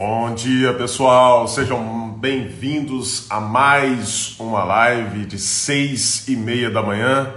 [0.00, 1.48] Bom dia, pessoal.
[1.48, 7.34] Sejam bem-vindos a mais uma live de seis e meia da manhã.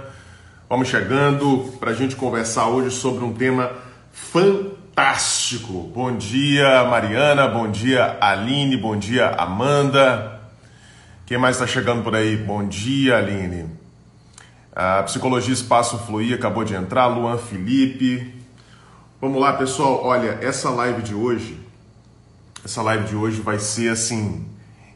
[0.68, 3.72] Vamos chegando para a gente conversar hoje sobre um tema
[4.12, 5.90] fantástico.
[5.92, 7.48] Bom dia, Mariana.
[7.48, 8.76] Bom dia, Aline.
[8.76, 10.40] Bom dia, Amanda.
[11.26, 12.36] Quem mais está chegando por aí?
[12.36, 13.70] Bom dia, Aline.
[14.72, 17.08] A Psicologia Espaço Fluir acabou de entrar.
[17.08, 18.32] Luan Felipe.
[19.20, 20.04] Vamos lá, pessoal.
[20.04, 21.61] Olha, essa live de hoje
[22.64, 24.46] essa live de hoje vai ser assim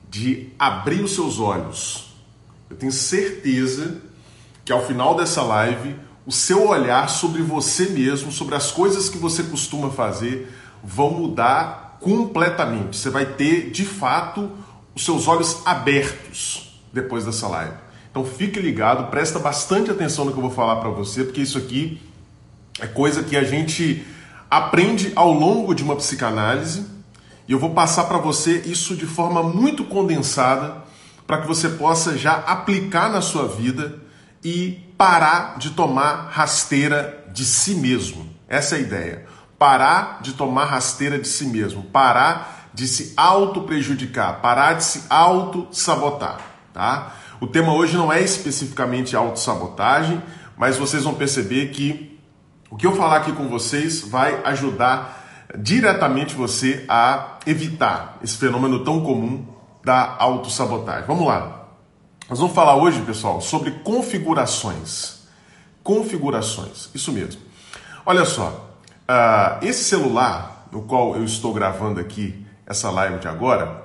[0.09, 2.15] de abrir os seus olhos.
[2.71, 4.01] Eu tenho certeza
[4.65, 9.19] que ao final dessa live o seu olhar sobre você mesmo, sobre as coisas que
[9.19, 12.97] você costuma fazer, vão mudar completamente.
[12.97, 14.51] Você vai ter, de fato,
[14.95, 17.75] os seus olhos abertos depois dessa live.
[18.11, 21.59] Então fique ligado, presta bastante atenção no que eu vou falar para você, porque isso
[21.59, 22.01] aqui
[22.81, 24.05] é coisa que a gente
[24.51, 26.96] aprende ao longo de uma psicanálise
[27.49, 30.85] e eu vou passar para você isso de forma muito condensada
[31.27, 34.01] para que você possa já aplicar na sua vida
[34.45, 38.29] e parar de tomar rasteira de si mesmo.
[38.49, 39.27] Essa é a ideia.
[39.59, 45.05] Parar de tomar rasteira de si mesmo, parar de se auto prejudicar, parar de se
[45.09, 46.39] auto sabotar,
[46.75, 47.15] tá?
[47.41, 50.23] O tema hoje não é especificamente autossabotagem,
[50.57, 52.19] mas vocês vão perceber que
[52.71, 55.26] o que eu falar aqui com vocês vai ajudar
[55.59, 59.47] diretamente você a evitar esse fenômeno tão comum
[59.85, 61.07] da autossabotagem.
[61.07, 61.69] Vamos lá.
[62.29, 65.21] Nós vamos falar hoje, pessoal, sobre configurações.
[65.83, 67.41] Configurações, isso mesmo.
[68.05, 68.77] Olha só,
[69.09, 73.85] uh, esse celular no qual eu estou gravando aqui essa live de agora,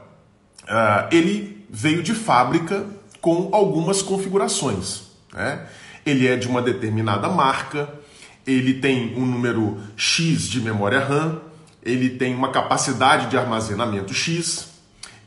[0.63, 2.85] uh, ele veio de fábrica
[3.21, 5.03] com algumas configurações.
[5.31, 5.65] Né?
[6.05, 7.87] Ele é de uma determinada marca,
[8.45, 11.39] ele tem um número X de memória RAM,
[11.83, 14.69] ele tem uma capacidade de armazenamento X,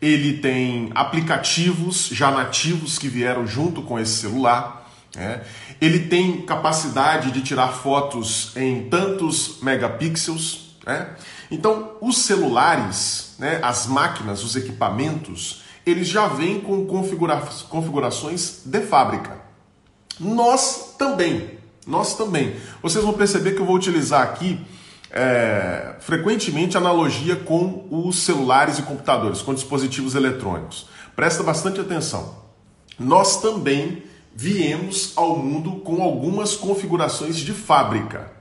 [0.01, 5.43] ele tem aplicativos já nativos que vieram junto com esse celular, né?
[5.81, 10.77] ele tem capacidade de tirar fotos em tantos megapixels.
[10.87, 11.09] Né?
[11.51, 17.37] Então, os celulares, né, as máquinas, os equipamentos, eles já vêm com configura
[17.69, 19.39] configurações de fábrica.
[20.19, 22.57] Nós também, nós também.
[22.83, 24.61] Vocês vão perceber que eu vou utilizar aqui
[25.17, 30.89] é, frequentemente analogia com os celulares e computadores, com dispositivos eletrônicos.
[31.15, 32.35] Presta bastante atenção.
[32.99, 34.03] Nós também
[34.35, 38.33] viemos ao mundo com algumas configurações de fábrica.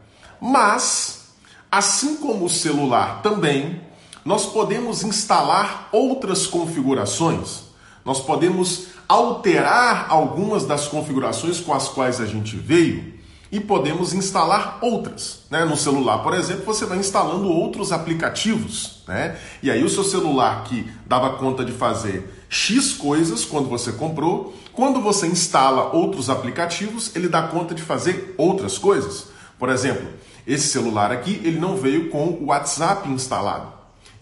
[0.42, 1.36] Mas,
[1.72, 3.80] assim como o celular também,
[4.26, 7.66] nós podemos instalar outras configurações.
[8.04, 13.12] Nós podemos alterar algumas das configurações com as quais a gente veio
[13.53, 15.44] e podemos instalar outras.
[15.47, 15.64] Né?
[15.64, 19.03] No celular, por exemplo, você vai instalando outros aplicativos.
[19.08, 19.38] Né?
[19.62, 24.56] E aí o seu celular que dava conta de fazer X coisas quando você comprou,
[24.74, 29.28] quando você instala outros aplicativos, ele dá conta de fazer outras coisas.
[29.59, 30.08] Por exemplo,
[30.47, 33.73] esse celular aqui, ele não veio com o WhatsApp instalado.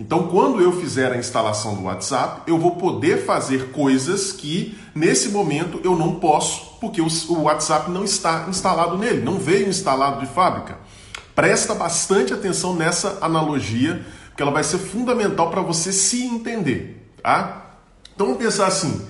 [0.01, 5.29] Então, quando eu fizer a instalação do WhatsApp, eu vou poder fazer coisas que nesse
[5.29, 10.25] momento eu não posso, porque o WhatsApp não está instalado nele, não veio instalado de
[10.25, 10.79] fábrica.
[11.35, 17.75] Presta bastante atenção nessa analogia, porque ela vai ser fundamental para você se entender, tá?
[18.15, 19.05] Então vamos pensar assim: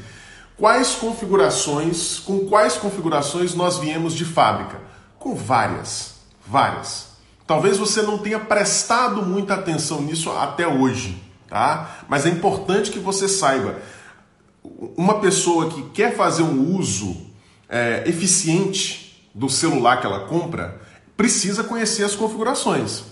[0.58, 4.78] quais configurações, com quais configurações nós viemos de fábrica?
[5.18, 6.16] Com várias,
[6.46, 7.11] várias.
[7.52, 11.98] Talvez você não tenha prestado muita atenção nisso até hoje, tá?
[12.08, 13.76] Mas é importante que você saiba.
[14.96, 17.14] Uma pessoa que quer fazer um uso
[17.68, 20.80] é, eficiente do celular que ela compra
[21.18, 23.04] precisa conhecer as configurações.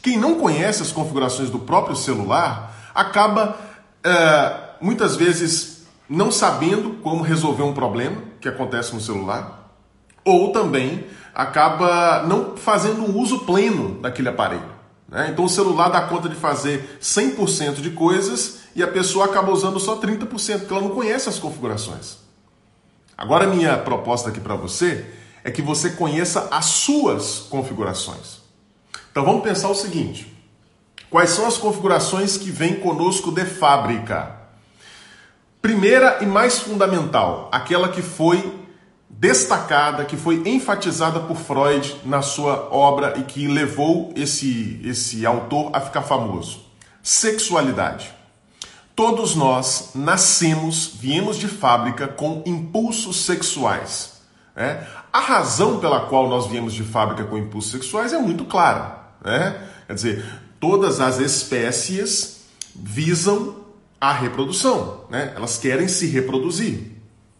[0.00, 3.54] Quem não conhece as configurações do próprio celular acaba
[4.02, 9.76] é, muitas vezes não sabendo como resolver um problema que acontece no celular,
[10.24, 14.72] ou também acaba não fazendo um uso pleno daquele aparelho.
[15.08, 15.28] Né?
[15.30, 19.78] Então o celular dá conta de fazer 100% de coisas e a pessoa acaba usando
[19.80, 20.26] só 30%,
[20.60, 22.18] porque ela não conhece as configurações.
[23.16, 25.06] Agora, minha proposta aqui para você
[25.44, 28.42] é que você conheça as suas configurações.
[29.10, 30.36] Então vamos pensar o seguinte:
[31.10, 34.34] quais são as configurações que vêm conosco de fábrica?
[35.62, 38.63] Primeira e mais fundamental, aquela que foi
[39.18, 45.70] destacada, que foi enfatizada por Freud na sua obra e que levou esse, esse autor
[45.72, 46.64] a ficar famoso.
[47.02, 48.12] Sexualidade.
[48.96, 54.20] Todos nós nascemos, viemos de fábrica com impulsos sexuais.
[54.54, 54.86] Né?
[55.12, 58.98] A razão pela qual nós viemos de fábrica com impulsos sexuais é muito clara.
[59.24, 59.68] Né?
[59.86, 60.24] Quer dizer,
[60.60, 62.44] todas as espécies
[62.74, 63.64] visam
[64.00, 65.32] a reprodução, né?
[65.34, 66.93] Elas querem se reproduzir.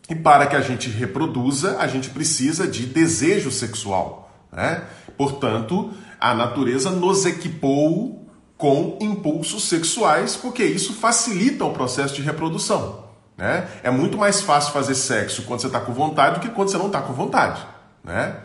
[0.08, 4.84] E para que a gente reproduza, a gente precisa de desejo sexual, né?
[5.16, 13.04] Portanto, a natureza nos equipou com impulsos sexuais, porque isso facilita o processo de reprodução.
[13.36, 13.68] Né?
[13.82, 16.78] É muito mais fácil fazer sexo quando você está com vontade do que quando você
[16.78, 17.60] não está com vontade.
[18.02, 18.36] Né?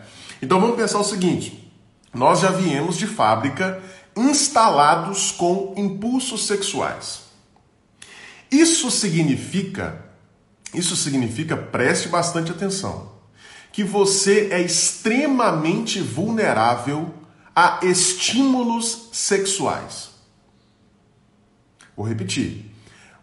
[0.42, 1.72] Então vamos pensar o seguinte:
[2.12, 3.80] nós já viemos de fábrica
[4.16, 7.22] instalados com impulsos sexuais.
[8.50, 10.04] Isso significa,
[10.74, 13.12] isso significa, preste bastante atenção,
[13.72, 17.14] que você é extremamente vulnerável
[17.54, 20.10] a estímulos sexuais.
[21.96, 22.70] Vou repetir.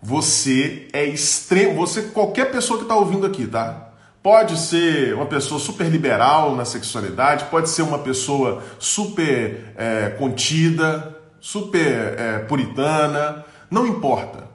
[0.01, 3.91] Você é extremo, você qualquer pessoa que está ouvindo aqui, tá?
[4.21, 11.17] Pode ser uma pessoa super liberal na sexualidade, pode ser uma pessoa super é, contida,
[11.39, 14.47] super é, puritana, não importa.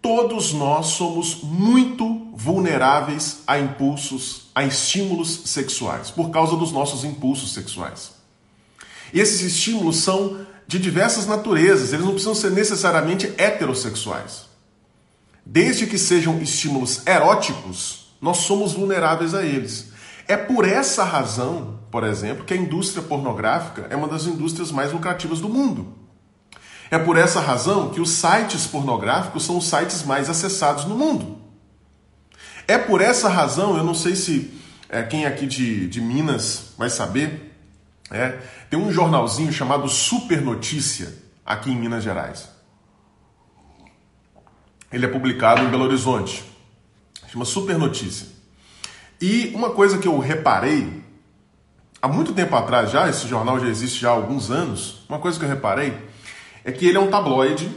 [0.00, 7.52] Todos nós somos muito vulneráveis a impulsos, a estímulos sexuais, por causa dos nossos impulsos
[7.52, 8.12] sexuais.
[9.12, 14.46] E esses estímulos são de diversas naturezas, eles não precisam ser necessariamente heterossexuais.
[15.44, 19.88] Desde que sejam estímulos eróticos, nós somos vulneráveis a eles.
[20.28, 24.92] É por essa razão, por exemplo, que a indústria pornográfica é uma das indústrias mais
[24.92, 25.92] lucrativas do mundo.
[26.88, 31.37] É por essa razão que os sites pornográficos são os sites mais acessados no mundo.
[32.68, 34.52] É por essa razão, eu não sei se
[34.90, 37.50] é, quem aqui de, de Minas vai saber,
[38.10, 38.38] é,
[38.68, 41.14] tem um jornalzinho chamado Super Notícia
[41.46, 42.46] aqui em Minas Gerais.
[44.92, 46.44] Ele é publicado em Belo Horizonte.
[47.32, 48.26] Chama Super Notícia.
[49.18, 51.02] E uma coisa que eu reparei,
[52.02, 55.38] há muito tempo atrás já, esse jornal já existe já há alguns anos, uma coisa
[55.38, 55.96] que eu reparei
[56.64, 57.70] é que ele é um tabloide,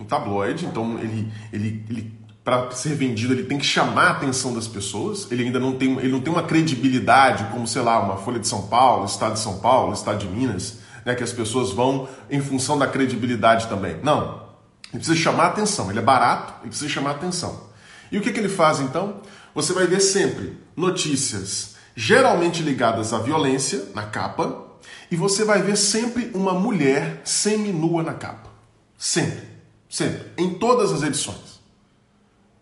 [0.00, 2.18] um tabloide, então ele, ele, ele
[2.48, 5.98] para ser vendido ele tem que chamar a atenção das pessoas, ele ainda não tem,
[5.98, 9.40] ele não tem uma credibilidade como, sei lá, uma Folha de São Paulo, Estado de
[9.40, 13.98] São Paulo, Estado de Minas, né, que as pessoas vão em função da credibilidade também.
[14.02, 14.46] Não,
[14.84, 17.64] ele precisa chamar a atenção, ele é barato e precisa chamar a atenção.
[18.10, 19.20] E o que, que ele faz então?
[19.54, 24.68] Você vai ver sempre notícias geralmente ligadas à violência na capa
[25.10, 28.48] e você vai ver sempre uma mulher semi-nua na capa.
[28.96, 29.46] Sempre,
[29.86, 31.57] sempre, em todas as edições.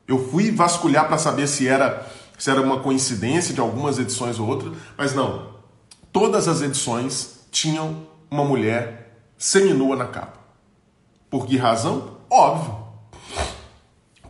[0.06, 2.06] Eu fui vasculhar para saber se era
[2.38, 5.56] se era uma coincidência de algumas edições ou outras, mas não.
[6.12, 10.38] Todas as edições tinham uma mulher semi-nua na capa.
[11.30, 12.18] Por que razão?
[12.30, 12.84] Óbvio.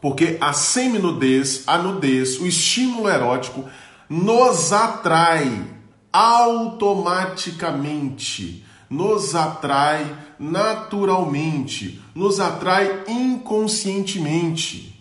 [0.01, 3.65] Porque a seminudez, a nudez, o estímulo erótico
[4.09, 5.65] nos atrai
[6.13, 14.96] automaticamente, nos atrai naturalmente, nos atrai inconscientemente.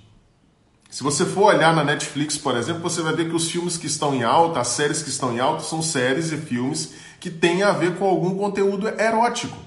[0.95, 3.85] Se você for olhar na Netflix, por exemplo, você vai ver que os filmes que
[3.85, 7.63] estão em alta, as séries que estão em alta, são séries e filmes que têm
[7.63, 9.57] a ver com algum conteúdo erótico.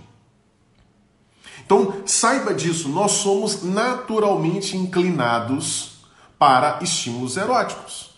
[1.62, 5.98] Então, saiba disso, nós somos naturalmente inclinados
[6.38, 8.08] para estímulos eróticos.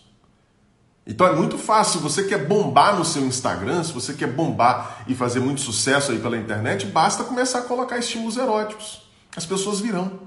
[1.05, 5.13] Então é muito fácil, você quer bombar no seu Instagram, se você quer bombar e
[5.13, 9.01] fazer muito sucesso aí pela internet, basta começar a colocar estímulos eróticos.
[9.35, 10.17] As pessoas virão.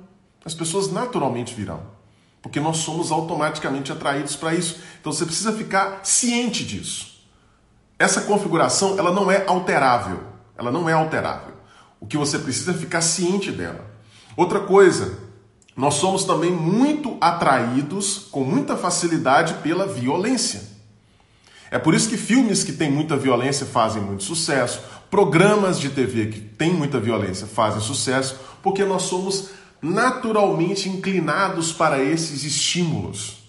[0.44, 1.93] As pessoas naturalmente virão.
[2.44, 4.78] Porque nós somos automaticamente atraídos para isso.
[5.00, 7.24] Então você precisa ficar ciente disso.
[7.98, 10.20] Essa configuração, ela não é alterável.
[10.54, 11.54] Ela não é alterável.
[11.98, 13.82] O que você precisa é ficar ciente dela.
[14.36, 15.18] Outra coisa,
[15.74, 20.74] nós somos também muito atraídos com muita facilidade pela violência.
[21.70, 26.26] É por isso que filmes que têm muita violência fazem muito sucesso, programas de TV
[26.26, 29.48] que têm muita violência fazem sucesso, porque nós somos
[29.84, 33.44] naturalmente inclinados para esses estímulos.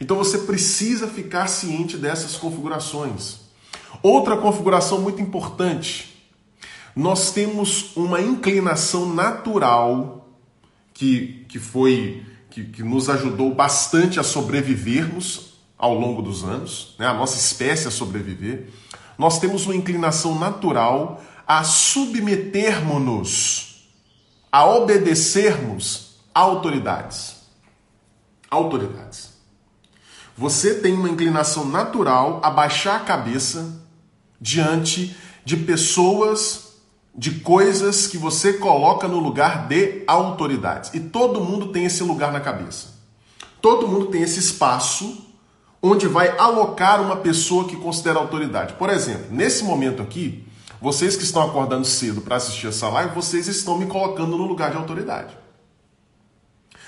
[0.00, 3.38] Então você precisa ficar ciente dessas configurações.
[4.02, 6.14] Outra configuração muito importante
[6.94, 10.30] nós temos uma inclinação natural
[10.94, 17.06] que, que foi que, que nos ajudou bastante a sobrevivermos ao longo dos anos, né?
[17.06, 18.68] a nossa espécie a sobreviver.
[19.18, 23.65] Nós temos uma inclinação natural a submetermos-nos,
[24.50, 27.36] a obedecermos autoridades.
[28.50, 29.30] Autoridades.
[30.36, 33.80] Você tem uma inclinação natural a baixar a cabeça
[34.40, 36.66] diante de pessoas
[37.16, 40.92] de coisas que você coloca no lugar de autoridades.
[40.92, 42.88] E todo mundo tem esse lugar na cabeça.
[43.62, 45.24] Todo mundo tem esse espaço
[45.80, 48.74] onde vai alocar uma pessoa que considera autoridade.
[48.74, 50.45] Por exemplo, nesse momento aqui,
[50.86, 54.70] vocês que estão acordando cedo para assistir essa live, vocês estão me colocando no lugar
[54.70, 55.36] de autoridade.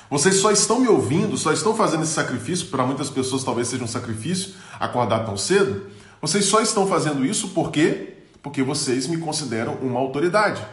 [0.09, 3.83] Vocês só estão me ouvindo, só estão fazendo esse sacrifício, para muitas pessoas talvez seja
[3.83, 5.89] um sacrifício acordar tão cedo.
[6.23, 10.65] Vocês só estão fazendo isso porque porque vocês me consideram uma autoridade.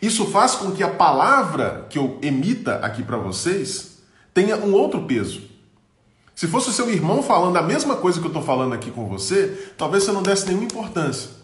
[0.00, 3.98] Isso faz com que a palavra que eu emita aqui para vocês
[4.32, 5.42] tenha um outro peso.
[6.32, 9.08] Se fosse o seu irmão falando a mesma coisa que eu estou falando aqui com
[9.08, 11.41] você, talvez você não desse nenhuma importância.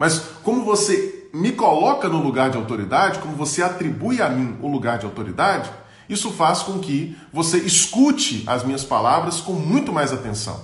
[0.00, 4.66] Mas como você me coloca no lugar de autoridade, como você atribui a mim o
[4.66, 5.70] lugar de autoridade,
[6.08, 10.58] isso faz com que você escute as minhas palavras com muito mais atenção.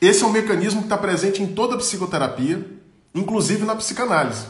[0.00, 2.66] Esse é um mecanismo que está presente em toda a psicoterapia,
[3.14, 4.46] inclusive na psicanálise.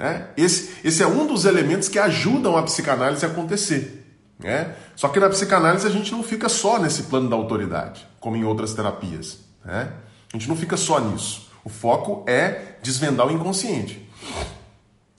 [0.00, 0.28] É?
[0.34, 4.06] Esse, esse é um dos elementos que ajudam a psicanálise a acontecer.
[4.38, 4.74] Né?
[4.96, 8.44] Só que na psicanálise a gente não fica só nesse plano da autoridade, como em
[8.44, 9.40] outras terapias.
[9.62, 9.92] Né?
[10.32, 11.50] A gente não fica só nisso.
[11.62, 14.08] O foco é desvendar o inconsciente.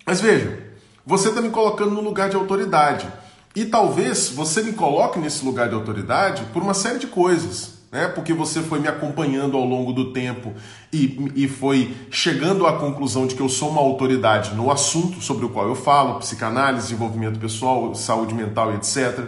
[0.06, 0.60] Mas veja,
[1.06, 3.08] você está me colocando no lugar de autoridade.
[3.56, 8.08] E talvez você me coloque nesse lugar de autoridade por uma série de coisas né?
[8.08, 10.54] porque você foi me acompanhando ao longo do tempo
[10.94, 15.46] e, e foi chegando à conclusão de que eu sou uma autoridade no assunto sobre
[15.46, 19.20] o qual eu falo, psicanálise, desenvolvimento pessoal, saúde mental etc.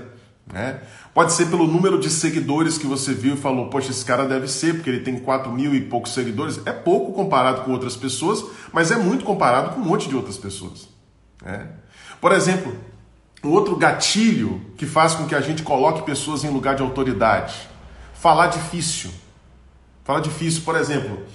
[0.52, 0.82] Né?
[1.14, 4.48] Pode ser pelo número de seguidores que você viu e falou, poxa, esse cara deve
[4.48, 6.62] ser, porque ele tem 4 mil e poucos seguidores.
[6.66, 10.38] É pouco comparado com outras pessoas, mas é muito comparado com um monte de outras
[10.38, 10.88] pessoas.
[11.44, 11.68] Né?
[12.22, 12.74] Por exemplo,
[13.44, 17.70] um outro gatilho que faz com que a gente coloque pessoas em lugar de autoridade
[18.14, 19.10] falar difícil.
[20.04, 21.26] Falar difícil, por exemplo,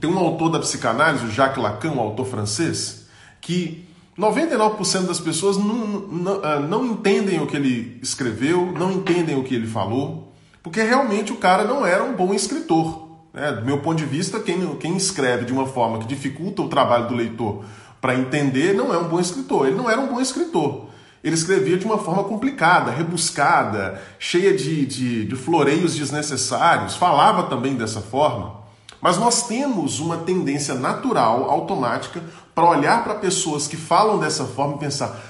[0.00, 3.06] tem um autor da psicanálise, o Jacques Lacan, um autor francês,
[3.40, 9.38] que 99% das pessoas não, não, ah, não, entendem o que ele escreveu, não entendem
[9.38, 13.08] o que ele falou, porque realmente o cara não era um bom escritor.
[13.32, 13.52] Né?
[13.52, 17.08] Do meu ponto de vista, quem, quem escreve de uma forma que dificulta o trabalho
[17.08, 17.64] do leitor
[18.00, 19.66] para entender não é um bom escritor.
[19.66, 20.88] Ele não era um bom escritor.
[21.24, 27.76] Ele escrevia de uma forma complicada, rebuscada, cheia de, de, de floreios desnecessários, falava também
[27.76, 28.61] dessa forma.
[29.02, 32.22] Mas nós temos uma tendência natural, automática,
[32.54, 35.20] para olhar para pessoas que falam dessa forma e pensar: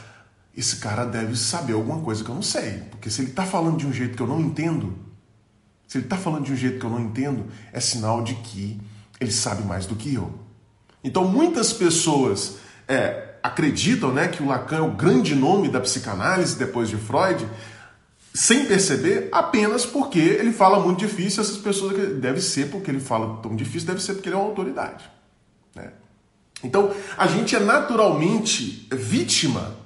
[0.54, 2.82] esse cara deve saber alguma coisa que eu não sei.
[2.90, 4.94] Porque se ele está falando de um jeito que eu não entendo,
[5.88, 8.78] se ele está falando de um jeito que eu não entendo, é sinal de que
[9.18, 10.30] ele sabe mais do que eu.
[11.02, 16.58] Então muitas pessoas é, acreditam né, que o Lacan é o grande nome da psicanálise
[16.58, 17.48] depois de Freud,
[18.34, 23.40] sem perceber, apenas porque ele fala muito difícil, essas pessoas deve ser porque ele fala
[23.42, 25.04] tão difícil, deve ser porque ele é uma autoridade.
[25.74, 25.92] Né?
[26.64, 29.76] Então, a gente é naturalmente vítima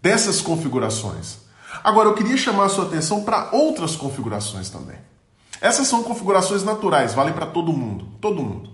[0.00, 1.38] dessas configurações.
[1.82, 4.98] Agora, eu queria chamar a sua atenção para outras configurações também.
[5.60, 8.70] Essas são configurações naturais, valem para todo mundo, todo mundo.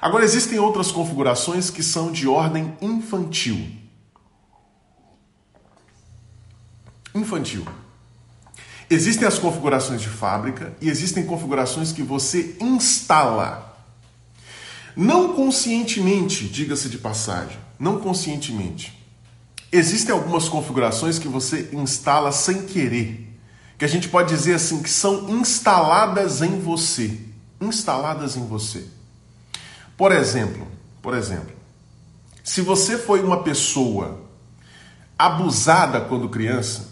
[0.00, 3.70] Agora, existem outras configurações que são de ordem infantil.
[7.14, 7.66] Infantil.
[8.92, 13.74] Existem as configurações de fábrica e existem configurações que você instala.
[14.94, 19.02] Não conscientemente, diga-se de passagem, não conscientemente.
[19.72, 23.34] Existem algumas configurações que você instala sem querer,
[23.78, 27.18] que a gente pode dizer assim que são instaladas em você,
[27.62, 28.84] instaladas em você.
[29.96, 30.68] Por exemplo,
[31.00, 31.56] por exemplo,
[32.44, 34.20] se você foi uma pessoa
[35.18, 36.91] abusada quando criança,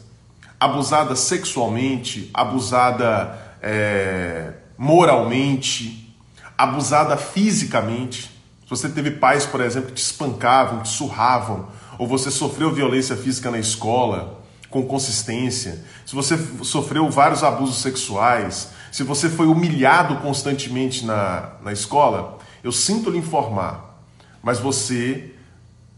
[0.60, 6.14] abusada sexualmente, abusada é, moralmente,
[6.56, 8.24] abusada fisicamente,
[8.64, 12.72] se você teve pais, por exemplo, que te espancavam, que te surravam, ou você sofreu
[12.72, 14.38] violência física na escola
[14.68, 21.72] com consistência, se você sofreu vários abusos sexuais, se você foi humilhado constantemente na, na
[21.72, 23.98] escola, eu sinto lhe informar,
[24.42, 25.32] mas você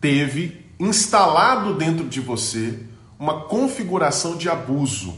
[0.00, 2.78] teve instalado dentro de você
[3.23, 5.14] uma configuração de abuso.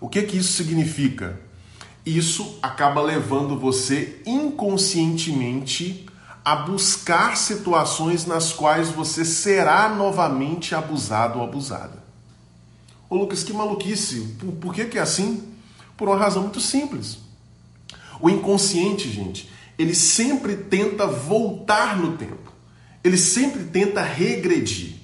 [0.00, 1.40] O que que isso significa?
[2.06, 6.06] Isso acaba levando você inconscientemente
[6.44, 12.04] a buscar situações nas quais você será novamente abusado ou abusada.
[13.10, 14.36] Ô Lucas, que maluquice!
[14.38, 15.42] Por, por que, que é assim?
[15.96, 17.18] Por uma razão muito simples.
[18.20, 22.52] O inconsciente, gente, ele sempre tenta voltar no tempo.
[23.02, 24.95] Ele sempre tenta regredir.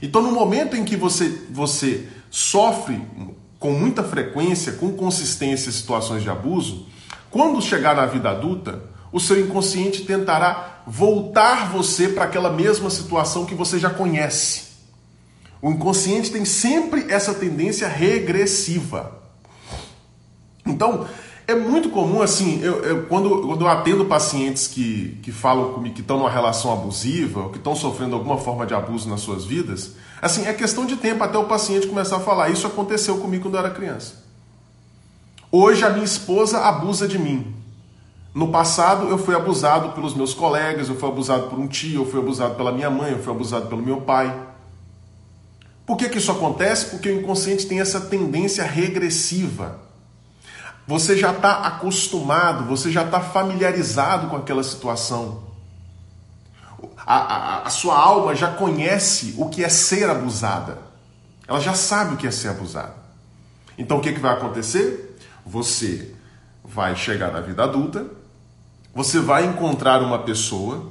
[0.00, 3.00] Então, no momento em que você, você sofre
[3.58, 6.86] com muita frequência, com consistência, situações de abuso,
[7.30, 13.44] quando chegar na vida adulta, o seu inconsciente tentará voltar você para aquela mesma situação
[13.44, 14.68] que você já conhece.
[15.60, 19.20] O inconsciente tem sempre essa tendência regressiva.
[20.64, 21.08] Então,
[21.48, 25.96] é muito comum, assim, eu, eu, quando, quando eu atendo pacientes que, que falam comigo
[25.96, 29.44] que estão numa relação abusiva ou que estão sofrendo alguma forma de abuso nas suas
[29.44, 32.50] vidas, Assim, é questão de tempo até o paciente começar a falar.
[32.50, 34.26] Isso aconteceu comigo quando eu era criança.
[35.50, 37.54] Hoje a minha esposa abusa de mim.
[38.34, 42.06] No passado eu fui abusado pelos meus colegas, eu fui abusado por um tio, eu
[42.06, 44.46] fui abusado pela minha mãe, eu fui abusado pelo meu pai.
[45.86, 46.86] Por que, que isso acontece?
[46.86, 49.87] Porque o inconsciente tem essa tendência regressiva.
[50.88, 55.42] Você já está acostumado, você já está familiarizado com aquela situação.
[56.96, 60.78] A, a, a sua alma já conhece o que é ser abusada.
[61.46, 62.94] Ela já sabe o que é ser abusada.
[63.76, 65.18] Então o que, que vai acontecer?
[65.44, 66.14] Você
[66.64, 68.06] vai chegar na vida adulta,
[68.94, 70.90] você vai encontrar uma pessoa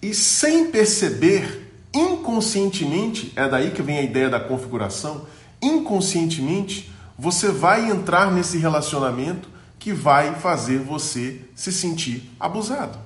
[0.00, 5.26] e sem perceber, inconscientemente, é daí que vem a ideia da configuração,
[5.60, 9.48] inconscientemente, você vai entrar nesse relacionamento
[9.78, 12.96] que vai fazer você se sentir abusado.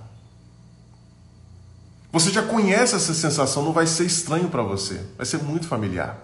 [2.12, 6.18] Você já conhece essa sensação, não vai ser estranho para você, vai ser muito familiar.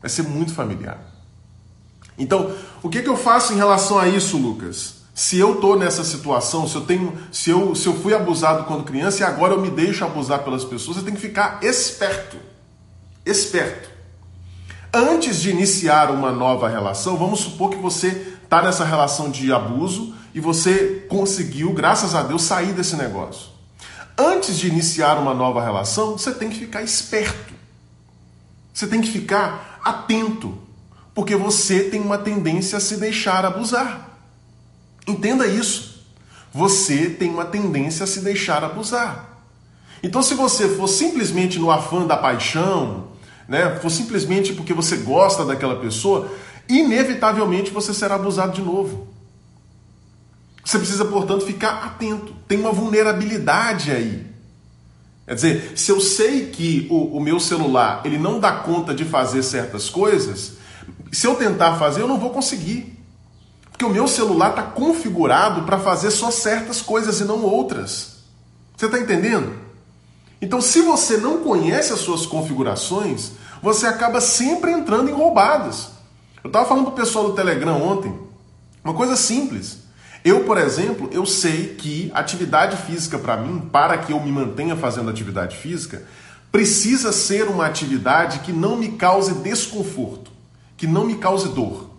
[0.00, 1.00] Vai ser muito familiar.
[2.16, 4.98] Então, o que, que eu faço em relação a isso, Lucas?
[5.12, 8.84] Se eu estou nessa situação, se eu tenho, se eu, se eu fui abusado quando
[8.84, 12.36] criança e agora eu me deixo abusar pelas pessoas, você tem que ficar esperto.
[13.26, 13.97] Esperto.
[14.92, 20.14] Antes de iniciar uma nova relação, vamos supor que você está nessa relação de abuso
[20.34, 23.48] e você conseguiu, graças a Deus, sair desse negócio.
[24.16, 27.54] Antes de iniciar uma nova relação, você tem que ficar esperto.
[28.72, 30.56] Você tem que ficar atento,
[31.14, 34.08] porque você tem uma tendência a se deixar abusar.
[35.06, 36.04] Entenda isso.
[36.52, 39.38] Você tem uma tendência a se deixar abusar.
[40.02, 43.08] Então, se você for simplesmente no afã da paixão,
[43.48, 46.30] né, for simplesmente porque você gosta daquela pessoa,
[46.68, 49.08] inevitavelmente você será abusado de novo.
[50.62, 52.34] Você precisa, portanto, ficar atento.
[52.46, 54.26] Tem uma vulnerabilidade aí.
[55.26, 59.04] Quer dizer, se eu sei que o, o meu celular ele não dá conta de
[59.04, 60.58] fazer certas coisas,
[61.10, 62.98] se eu tentar fazer, eu não vou conseguir.
[63.70, 68.18] Porque o meu celular está configurado para fazer só certas coisas e não outras.
[68.76, 69.54] Você está entendendo?
[70.40, 75.90] Então, se você não conhece as suas configurações, você acaba sempre entrando em roubadas.
[76.42, 78.14] Eu estava falando para o pessoal do Telegram ontem,
[78.84, 79.78] uma coisa simples.
[80.24, 84.76] Eu, por exemplo, eu sei que atividade física para mim, para que eu me mantenha
[84.76, 86.02] fazendo atividade física,
[86.50, 90.30] precisa ser uma atividade que não me cause desconforto,
[90.76, 91.90] que não me cause dor.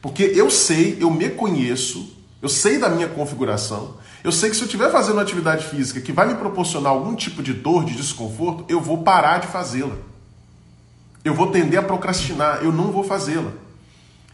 [0.00, 4.62] Porque eu sei, eu me conheço, eu sei da minha configuração, eu sei que se
[4.62, 7.94] eu estiver fazendo uma atividade física que vai me proporcionar algum tipo de dor, de
[7.94, 9.96] desconforto, eu vou parar de fazê-la.
[11.24, 13.50] Eu vou tender a procrastinar, eu não vou fazê-la.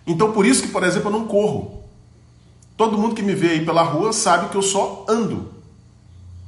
[0.07, 1.85] Então por isso que, por exemplo, eu não corro.
[2.76, 5.48] Todo mundo que me vê aí pela rua sabe que eu só ando.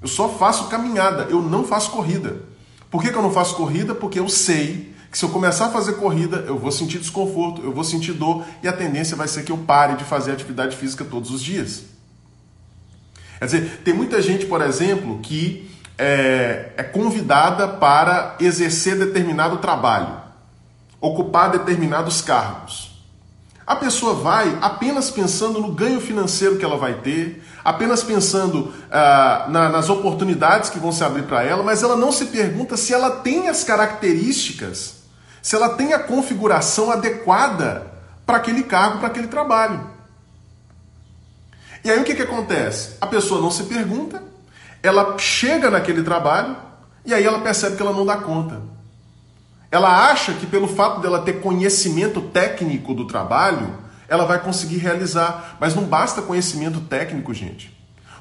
[0.00, 2.42] Eu só faço caminhada, eu não faço corrida.
[2.90, 3.94] Por que, que eu não faço corrida?
[3.94, 7.70] Porque eu sei que se eu começar a fazer corrida, eu vou sentir desconforto, eu
[7.70, 11.04] vou sentir dor e a tendência vai ser que eu pare de fazer atividade física
[11.04, 11.84] todos os dias.
[13.38, 20.21] Quer dizer, tem muita gente, por exemplo, que é, é convidada para exercer determinado trabalho,
[21.02, 22.90] ocupar determinados cargos.
[23.66, 29.46] A pessoa vai apenas pensando no ganho financeiro que ela vai ter, apenas pensando ah,
[29.50, 32.94] na, nas oportunidades que vão se abrir para ela, mas ela não se pergunta se
[32.94, 35.02] ela tem as características
[35.42, 37.90] se ela tem a configuração adequada
[38.24, 39.90] para aquele cargo, para aquele trabalho.
[41.84, 42.96] E aí o que, que acontece?
[43.00, 44.22] A pessoa não se pergunta,
[44.80, 46.56] ela chega naquele trabalho
[47.04, 48.62] e aí ela percebe que ela não dá conta.
[49.72, 53.74] Ela acha que pelo fato dela ter conhecimento técnico do trabalho,
[54.06, 55.56] ela vai conseguir realizar.
[55.58, 57.74] Mas não basta conhecimento técnico, gente.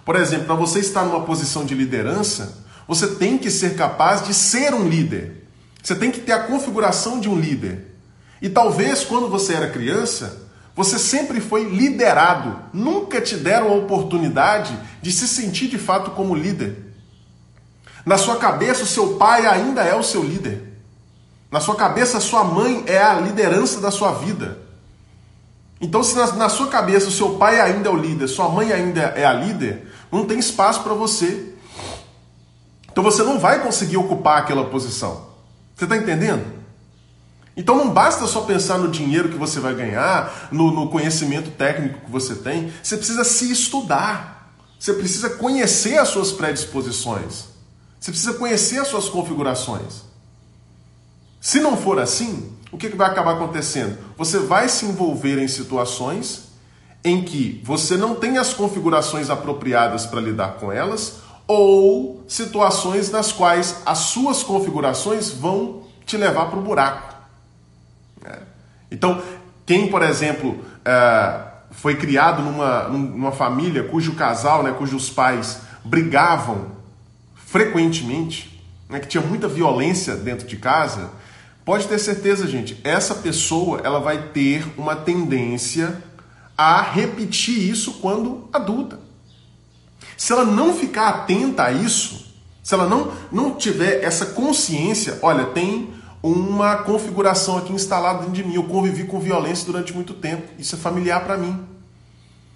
[0.06, 4.34] Por exemplo, para você estar numa posição de liderança, você tem que ser capaz de
[4.34, 5.46] ser um líder.
[5.84, 7.98] Você tem que ter a configuração de um líder.
[8.42, 12.62] E talvez quando você era criança, você sempre foi liderado.
[12.72, 16.94] Nunca te deram a oportunidade de se sentir de fato como líder.
[18.06, 20.71] Na sua cabeça, o seu pai ainda é o seu líder.
[21.52, 24.58] Na sua cabeça, sua mãe é a liderança da sua vida.
[25.82, 28.72] Então, se na, na sua cabeça o seu pai ainda é o líder, sua mãe
[28.72, 31.52] ainda é a líder, não tem espaço para você.
[32.92, 35.28] Então você não vai conseguir ocupar aquela posição.
[35.76, 36.46] Você está entendendo?
[37.56, 42.06] Então não basta só pensar no dinheiro que você vai ganhar, no, no, conhecimento técnico
[42.06, 42.72] que você tem.
[42.84, 44.54] Você precisa se estudar.
[44.80, 47.46] Você precisa conhecer as suas predisposições.
[48.00, 50.11] Você precisa conhecer as suas configurações.
[51.42, 53.98] Se não for assim, o que vai acabar acontecendo?
[54.16, 56.52] Você vai se envolver em situações
[57.04, 63.32] em que você não tem as configurações apropriadas para lidar com elas, ou situações nas
[63.32, 67.16] quais as suas configurações vão te levar para o buraco.
[68.24, 68.38] Né?
[68.92, 69.20] Então,
[69.66, 76.68] quem, por exemplo, é, foi criado numa, numa família cujo casal, né, cujos pais brigavam
[77.34, 81.10] frequentemente, né, que tinha muita violência dentro de casa,
[81.66, 86.02] pode ter certeza, gente, essa pessoa ela vai ter uma tendência
[86.58, 89.00] a repetir isso quando adulta.
[90.16, 95.46] Se ela não ficar atenta a isso, se ela não, não tiver essa consciência, olha,
[95.46, 98.54] tem uma configuração aqui instalada dentro de mim.
[98.54, 100.48] Eu convivi com violência durante muito tempo.
[100.60, 101.60] Isso é familiar para mim.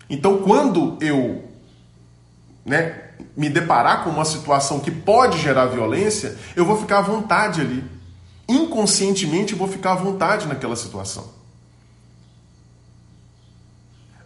[0.09, 1.45] Então, quando eu
[2.63, 3.01] né,
[3.35, 7.83] me deparar com uma situação que pode gerar violência, eu vou ficar à vontade ali.
[8.47, 11.33] Inconscientemente, vou ficar à vontade naquela situação.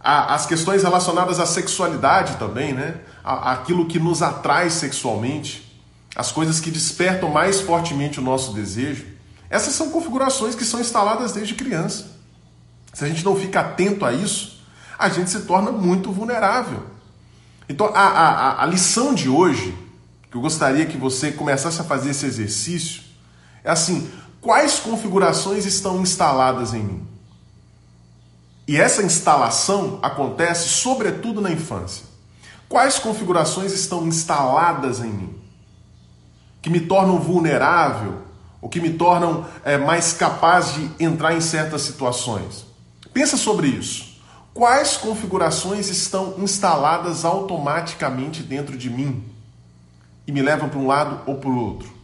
[0.01, 3.01] As questões relacionadas à sexualidade também, né?
[3.23, 5.69] Aquilo que nos atrai sexualmente,
[6.15, 9.05] as coisas que despertam mais fortemente o nosso desejo.
[9.49, 12.17] Essas são configurações que são instaladas desde criança.
[12.93, 14.59] Se a gente não fica atento a isso,
[14.97, 16.83] a gente se torna muito vulnerável.
[17.67, 19.77] Então, a, a, a lição de hoje,
[20.31, 23.03] que eu gostaria que você começasse a fazer esse exercício,
[23.69, 24.09] é assim:
[24.41, 27.07] quais configurações estão instaladas em mim?
[28.67, 32.05] E essa instalação acontece sobretudo na infância.
[32.67, 35.35] Quais configurações estão instaladas em mim?
[36.61, 38.21] Que me tornam vulnerável
[38.61, 42.65] o que me tornam é, mais capaz de entrar em certas situações.
[43.13, 44.19] Pensa sobre isso.
[44.53, 49.23] Quais configurações estão instaladas automaticamente dentro de mim
[50.27, 51.98] e me levam para um lado ou para o outro?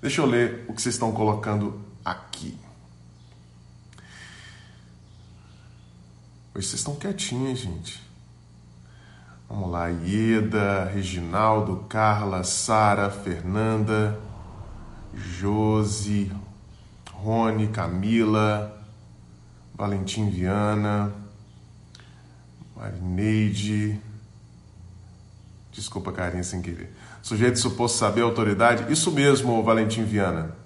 [0.00, 2.56] Deixa eu ler o que vocês estão colocando aqui.
[6.54, 8.00] Hoje vocês estão quietinhos, gente.
[9.48, 14.20] Vamos lá, Ieda, Reginaldo, Carla, Sara, Fernanda,
[15.14, 16.30] Josi,
[17.10, 18.80] Rony, Camila,
[19.74, 21.12] Valentim Viana,
[22.76, 24.00] Marineide.
[25.72, 26.92] Desculpa, carinha, sem querer.
[27.22, 28.90] Sujeito suposto saber autoridade.
[28.92, 30.56] Isso mesmo, Valentim Viana.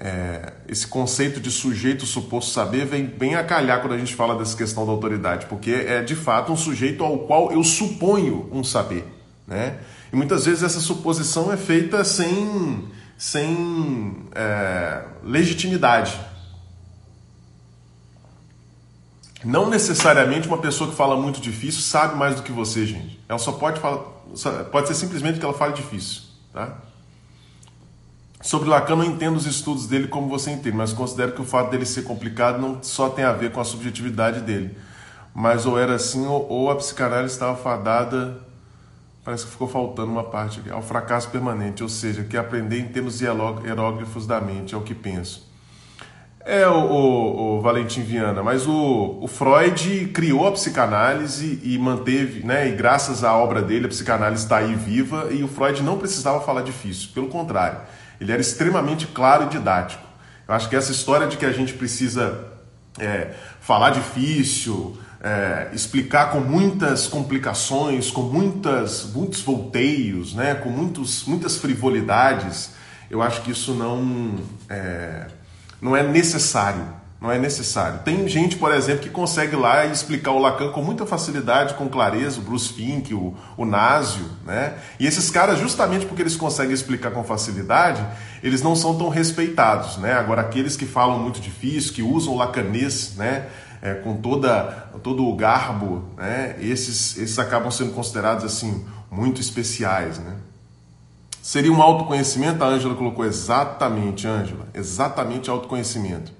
[0.00, 4.38] É, esse conceito de sujeito suposto saber vem bem a calhar quando a gente fala
[4.38, 8.62] dessa questão da autoridade, porque é de fato um sujeito ao qual eu suponho um
[8.62, 9.04] saber.
[9.44, 9.78] Né?
[10.12, 16.16] E muitas vezes essa suposição é feita sem sem é, legitimidade.
[19.44, 23.20] Não necessariamente uma pessoa que fala muito difícil sabe mais do que você, gente.
[23.28, 23.98] Ela só pode falar,
[24.70, 26.22] pode ser simplesmente que ela fale difícil,
[26.52, 26.76] tá?
[28.40, 31.70] Sobre Lacan, não entendo os estudos dele como você entende, mas considero que o fato
[31.70, 34.76] dele ser complicado não só tem a ver com a subjetividade dele,
[35.34, 38.46] mas ou era assim ou, ou a psicanálise estava fadada
[39.28, 40.70] parece que ficou faltando uma parte aqui.
[40.70, 44.94] Ao fracasso permanente, ou seja, que aprender em termos hieróglifos da mente, é o que
[44.94, 45.47] penso.
[46.50, 52.42] É o, o, o Valentim Viana, mas o, o, Freud criou a psicanálise e manteve,
[52.42, 52.70] né?
[52.70, 56.40] E graças à obra dele, a psicanálise está aí viva e o Freud não precisava
[56.40, 57.80] falar difícil, pelo contrário,
[58.18, 60.02] ele era extremamente claro e didático.
[60.48, 62.46] Eu acho que essa história de que a gente precisa
[62.98, 71.26] é, falar difícil, é, explicar com muitas complicações, com muitas, muitos volteios, né, com muitos,
[71.26, 72.70] muitas frivolidades,
[73.10, 74.36] eu acho que isso não
[74.70, 75.26] é,
[75.80, 76.98] não é necessário.
[77.20, 77.98] Não é necessário.
[78.04, 82.38] Tem gente, por exemplo, que consegue lá explicar o Lacan com muita facilidade, com clareza,
[82.38, 84.74] o Bruce Fink, o, o Násio, né?
[85.00, 88.06] E esses caras, justamente porque eles conseguem explicar com facilidade,
[88.40, 90.12] eles não são tão respeitados, né?
[90.12, 93.48] Agora, aqueles que falam muito difícil, que usam o lacanês, né?
[93.80, 100.18] é, com toda, todo o garbo, né, esses, esses acabam sendo considerados assim muito especiais.
[100.18, 100.36] Né?
[101.42, 102.62] Seria um autoconhecimento?
[102.62, 106.32] A Ângela colocou exatamente, Ângela, exatamente autoconhecimento.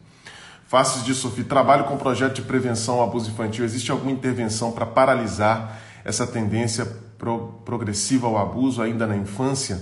[0.66, 3.64] Faces de Sofia, trabalho com projeto de prevenção ao abuso infantil.
[3.64, 9.80] Existe alguma intervenção para paralisar essa tendência pro, progressiva ao abuso ainda na infância?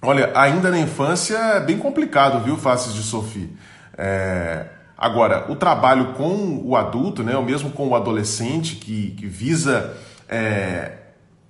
[0.00, 3.50] Olha, ainda na infância é bem complicado, viu, Faces de Sofia?
[3.98, 4.66] É,
[5.00, 9.96] Agora, o trabalho com o adulto, né, ou mesmo com o adolescente, que, que visa
[10.28, 10.98] é,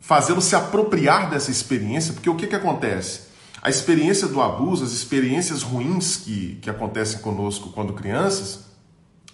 [0.01, 3.31] fazê-lo se apropriar dessa experiência, porque o que, que acontece?
[3.63, 8.61] A experiência do abuso, as experiências ruins que, que acontecem conosco quando crianças,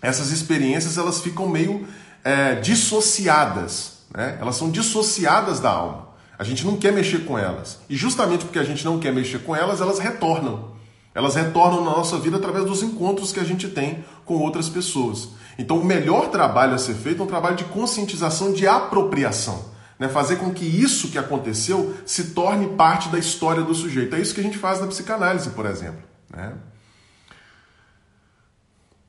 [0.02, 1.86] essas experiências elas ficam meio
[2.24, 4.36] é, dissociadas, né?
[4.40, 6.06] elas são dissociadas da alma.
[6.38, 7.78] A gente não quer mexer com elas.
[7.88, 10.76] E justamente porque a gente não quer mexer com elas, elas retornam.
[11.14, 15.30] Elas retornam na nossa vida através dos encontros que a gente tem com outras pessoas.
[15.58, 19.75] Então, o melhor trabalho a ser feito é um trabalho de conscientização, de apropriação.
[19.98, 20.08] Né?
[20.08, 24.14] Fazer com que isso que aconteceu se torne parte da história do sujeito.
[24.14, 26.02] É isso que a gente faz na psicanálise, por exemplo.
[26.30, 26.52] Né?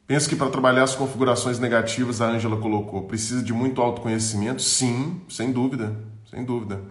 [0.08, 4.62] Penso que para trabalhar as configurações negativas, a Ângela colocou, precisa de muito autoconhecimento?
[4.62, 5.94] Sim, sem dúvida,
[6.32, 6.82] sem dúvida.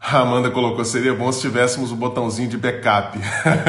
[0.00, 3.18] A Amanda colocou, seria bom se tivéssemos um botãozinho de backup.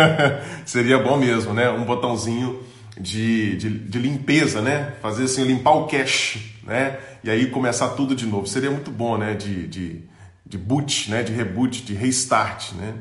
[0.63, 1.71] seria bom mesmo, né?
[1.71, 2.61] Um botãozinho
[2.99, 4.93] de, de, de, limpeza, né?
[5.01, 6.97] Fazer assim, limpar o cache, né?
[7.23, 8.47] E aí começar tudo de novo.
[8.47, 9.33] Seria muito bom, né?
[9.33, 10.01] De, de,
[10.45, 11.23] de boot, né?
[11.23, 12.95] De reboot, de restart, né?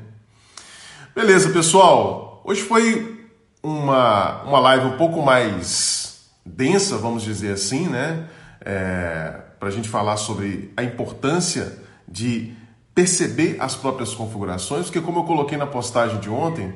[1.14, 2.42] Beleza, pessoal.
[2.44, 3.26] Hoje foi
[3.62, 8.28] uma, uma live um pouco mais densa, vamos dizer assim, né?
[8.60, 12.52] É, Para a gente falar sobre a importância de
[12.94, 16.72] perceber as próprias configurações, porque como eu coloquei na postagem de ontem,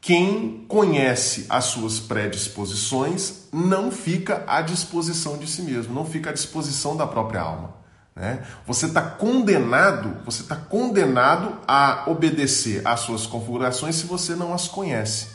[0.00, 6.32] quem conhece as suas predisposições não fica à disposição de si mesmo, não fica à
[6.32, 7.74] disposição da própria alma.
[8.14, 8.44] Né?
[8.66, 14.66] Você está condenado, você está condenado a obedecer às suas configurações se você não as
[14.66, 15.28] conhece.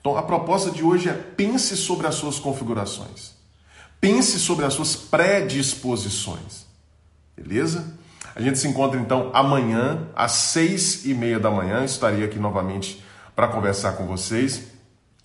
[0.00, 3.34] Então a proposta de hoje é pense sobre as suas configurações.
[4.00, 6.66] Pense sobre as suas predisposições.
[7.36, 7.84] Beleza?
[8.34, 11.84] A gente se encontra então amanhã, às seis e meia da manhã.
[11.84, 13.02] Estarei aqui novamente
[13.36, 14.62] para conversar com vocês.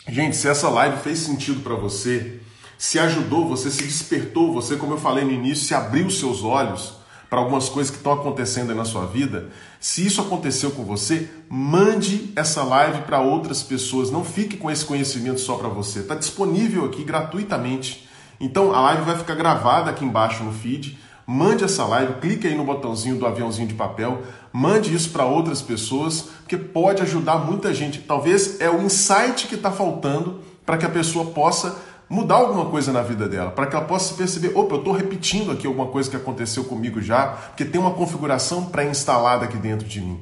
[0.08, 2.42] Gente, se essa live fez sentido para você,
[2.78, 6.96] se ajudou, você se despertou, você, como eu falei no início, se abriu seus olhos
[7.30, 11.30] para algumas coisas que estão acontecendo aí na sua vida, se isso aconteceu com você,
[11.50, 14.12] mande essa live para outras pessoas.
[14.12, 16.00] Não fique com esse conhecimento só para você.
[16.00, 18.10] Está disponível aqui gratuitamente.
[18.38, 22.56] Então a live vai ficar gravada aqui embaixo no feed mande essa live, clique aí
[22.56, 27.74] no botãozinho do aviãozinho de papel, mande isso para outras pessoas, porque pode ajudar muita
[27.74, 28.00] gente.
[28.00, 31.76] Talvez é o insight que está faltando para que a pessoa possa
[32.10, 35.50] mudar alguma coisa na vida dela, para que ela possa perceber, opa, eu estou repetindo
[35.50, 40.02] aqui alguma coisa que aconteceu comigo já, porque tem uma configuração pré-instalada aqui dentro de
[40.02, 40.20] mim.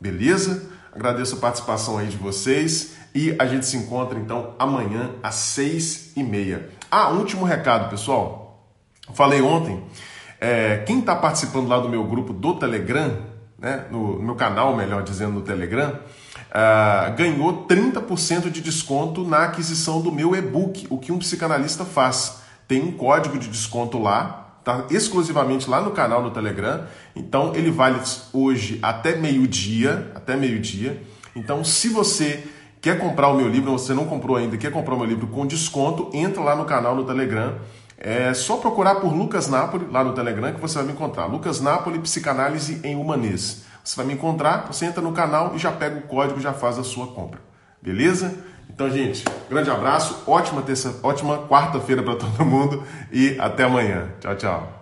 [0.00, 0.70] Beleza?
[0.94, 6.12] Agradeço a participação aí de vocês e a gente se encontra então amanhã às seis
[6.14, 6.70] e meia.
[6.90, 8.68] Ah, último recado, pessoal.
[9.12, 9.82] Falei ontem
[10.42, 13.16] é, quem está participando lá do meu grupo do Telegram,
[13.56, 19.44] né, no, no meu canal, melhor dizendo, no Telegram, uh, ganhou 30% de desconto na
[19.44, 22.42] aquisição do meu e-book, o que um psicanalista faz.
[22.66, 26.86] Tem um código de desconto lá, tá exclusivamente lá no canal do Telegram.
[27.14, 28.00] Então ele vale
[28.32, 31.00] hoje até meio-dia, até meio-dia.
[31.36, 32.44] Então, se você
[32.80, 35.46] quer comprar o meu livro, você não comprou ainda, quer comprar o meu livro com
[35.46, 37.60] desconto, entra lá no canal no Telegram
[38.04, 41.26] é só procurar por Lucas Napoli lá no Telegram que você vai me encontrar.
[41.26, 43.62] Lucas Napoli, Psicanálise em Humanês.
[43.84, 46.52] Você vai me encontrar, você entra no canal e já pega o código e já
[46.52, 47.40] faz a sua compra.
[47.80, 48.36] Beleza?
[48.68, 54.08] Então, gente, grande abraço, ótima, terça, ótima quarta-feira para todo mundo e até amanhã.
[54.20, 54.81] Tchau, tchau.